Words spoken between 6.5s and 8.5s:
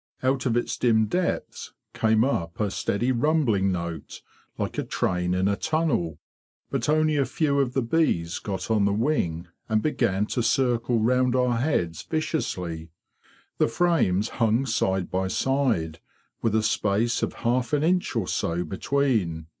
but only a few of the bees